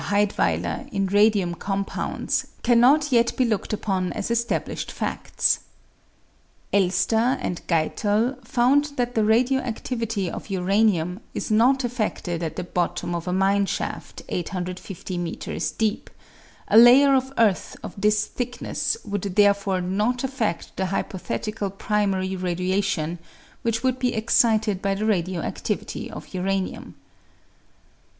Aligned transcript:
Heydweiller 0.09 0.91
in 0.91 1.05
radium 1.05 1.53
compounds 1.53 2.47
cannot 2.63 3.11
yet 3.11 3.37
be 3.37 3.45
looked 3.45 3.71
upon 3.71 4.11
as 4.13 4.31
established 4.31 4.91
fads. 4.91 5.59
Elster 6.73 7.37
and 7.39 7.61
Geitel 7.67 8.35
found 8.43 8.93
that 8.95 9.13
the 9.13 9.23
radio 9.23 9.61
activity 9.61 10.27
of 10.27 10.49
uranium 10.49 11.19
is 11.35 11.51
not 11.51 11.83
affected 11.83 12.41
at 12.41 12.55
the 12.55 12.63
bottom 12.63 13.13
of 13.13 13.27
a 13.27 13.31
mine 13.31 13.67
shaft 13.67 14.23
S50 14.27 15.51
m. 15.51 15.77
deep; 15.77 16.09
a 16.67 16.77
layer 16.79 17.13
of 17.13 17.31
earth 17.37 17.77
of 17.83 17.93
this 17.95 18.25
thickness 18.25 18.97
would 19.05 19.21
therefore 19.21 19.81
not 19.81 20.23
affed 20.23 20.71
the 20.77 20.87
hypothetical 20.87 21.69
primary 21.69 22.35
radiation 22.35 23.19
which 23.61 23.83
would 23.83 23.99
be 23.99 24.15
excited 24.15 24.81
by 24.81 24.95
the 24.95 25.05
radio 25.05 25.43
adivity 25.43 26.09
of 26.09 26.33
uranium. 26.33 26.95